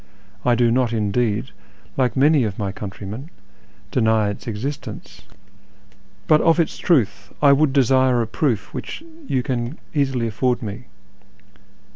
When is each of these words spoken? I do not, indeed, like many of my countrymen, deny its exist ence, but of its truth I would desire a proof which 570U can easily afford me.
I 0.43 0.55
do 0.55 0.71
not, 0.71 0.93
indeed, 0.93 1.51
like 1.95 2.17
many 2.17 2.43
of 2.43 2.57
my 2.57 2.71
countrymen, 2.71 3.29
deny 3.91 4.29
its 4.31 4.47
exist 4.47 4.87
ence, 4.87 5.21
but 6.25 6.41
of 6.41 6.59
its 6.59 6.79
truth 6.79 7.31
I 7.39 7.53
would 7.53 7.71
desire 7.71 8.19
a 8.19 8.25
proof 8.25 8.73
which 8.73 9.03
570U 9.29 9.43
can 9.45 9.77
easily 9.93 10.25
afford 10.25 10.63
me. 10.63 10.85